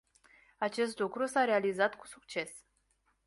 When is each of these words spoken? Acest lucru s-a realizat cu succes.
Acest 0.57 0.99
lucru 0.99 1.25
s-a 1.25 1.43
realizat 1.45 1.95
cu 1.95 2.07
succes. 2.07 2.63